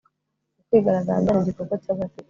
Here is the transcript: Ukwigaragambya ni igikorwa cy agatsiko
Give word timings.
Ukwigaragambya 0.59 1.31
ni 1.35 1.41
igikorwa 1.43 1.75
cy 1.83 1.91
agatsiko 1.93 2.19